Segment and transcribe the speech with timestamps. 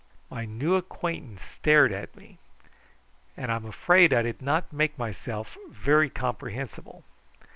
[0.31, 2.39] My new acquaintance stared at me,
[3.37, 7.03] and I'm afraid I did not make myself very comprehensible.